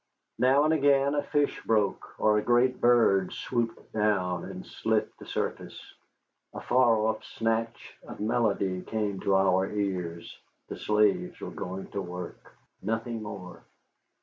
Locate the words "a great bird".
2.39-3.33